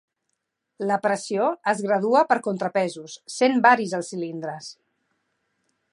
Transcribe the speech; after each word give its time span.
La 0.91 0.95
pressió 1.03 1.49
es 1.73 1.83
gradua 1.87 2.23
per 2.31 2.39
contrapesos, 2.49 3.19
sent 3.37 3.61
varis 3.67 3.97
els 3.99 4.13
cilindres. 4.15 4.75